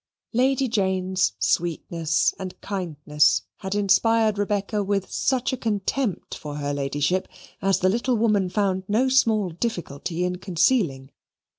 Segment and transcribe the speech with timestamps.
[0.33, 7.27] Lady Jane's sweetness and kindness had inspired Rebecca with such a contempt for her ladyship
[7.61, 11.11] as the little woman found no small difficulty in concealing.